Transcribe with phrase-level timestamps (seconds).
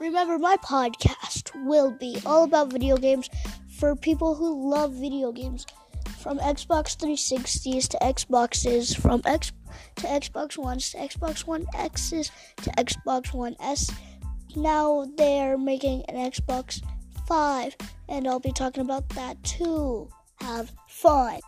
[0.00, 3.28] Remember, my podcast will be all about video games
[3.68, 5.66] for people who love video games.
[6.20, 9.52] From Xbox 360s to Xboxes, from X
[9.96, 13.90] to Xbox Ones to Xbox One X's to Xbox One S.
[14.56, 16.82] Now they're making an Xbox
[17.26, 17.76] 5,
[18.08, 20.08] and I'll be talking about that too.
[20.40, 21.40] Have fun.